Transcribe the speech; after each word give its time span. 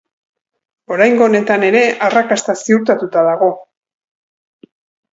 Oraingo 0.95 1.25
honetan 1.25 1.67
ere, 1.69 1.85
arrakasta 2.09 2.57
ziurtatuta 2.65 3.27
dago. 3.31 3.55